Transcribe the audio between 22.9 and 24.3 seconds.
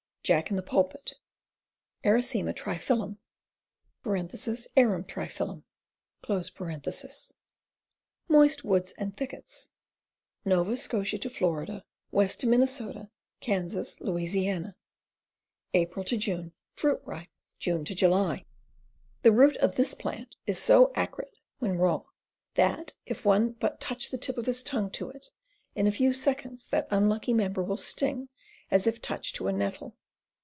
if one but touch the